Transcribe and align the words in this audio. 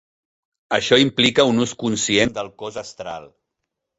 Això 0.77 0.97
implica 1.01 1.45
un 1.51 1.61
ús 1.65 1.75
conscient 1.85 2.35
del 2.39 2.51
cos 2.63 2.83
astral. 2.85 3.29